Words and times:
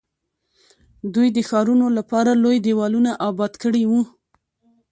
دوی 1.13 1.27
د 1.35 1.39
ښارونو 1.49 1.87
لپاره 1.97 2.31
لوی 2.43 2.57
دیوالونه 2.67 3.11
اباد 3.27 3.53
کړي 3.63 3.83
وو. 3.89 4.01